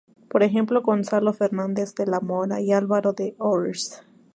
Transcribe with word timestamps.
Por 0.31 0.41
ejemplo 0.41 0.81
Gonzalo 0.81 1.31
Fernández 1.31 1.93
de 1.93 2.07
la 2.07 2.19
Mora 2.19 2.59
y 2.59 2.71
Álvaro 2.73 3.13
d'Ors. 3.13 4.01